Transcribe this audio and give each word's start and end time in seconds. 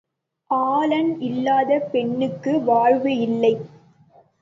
ஆளன் 0.49 1.19
இல்லாத 1.19 1.79
பெண்ணுக்கு 1.91 2.63
வாழ்வு 2.63 3.17
இல்லை. 3.19 3.53